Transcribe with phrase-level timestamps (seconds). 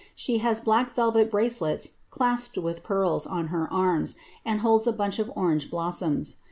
[0.15, 4.91] She has black velvet brace lets, clasped with pearls, on her arms, and holds a
[4.91, 6.37] bunch of orange blossoms.